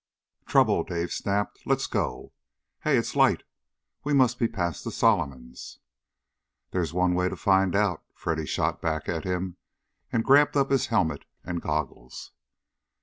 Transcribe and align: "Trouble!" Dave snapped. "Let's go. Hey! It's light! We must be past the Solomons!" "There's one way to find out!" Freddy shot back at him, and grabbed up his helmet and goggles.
"Trouble!" 0.47 0.83
Dave 0.83 1.11
snapped. 1.11 1.59
"Let's 1.67 1.85
go. 1.85 2.31
Hey! 2.79 2.97
It's 2.97 3.15
light! 3.15 3.43
We 4.03 4.15
must 4.15 4.39
be 4.39 4.47
past 4.47 4.83
the 4.83 4.91
Solomons!" 4.91 5.77
"There's 6.71 6.91
one 6.91 7.13
way 7.13 7.29
to 7.29 7.35
find 7.35 7.75
out!" 7.75 8.01
Freddy 8.15 8.47
shot 8.47 8.81
back 8.81 9.07
at 9.07 9.25
him, 9.25 9.57
and 10.11 10.23
grabbed 10.25 10.57
up 10.57 10.71
his 10.71 10.87
helmet 10.87 11.25
and 11.43 11.61
goggles. 11.61 12.31